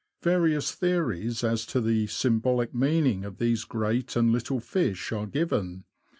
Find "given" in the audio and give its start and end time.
5.27-5.83